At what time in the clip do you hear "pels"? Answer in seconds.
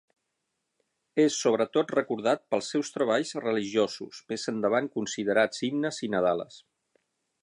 2.55-2.71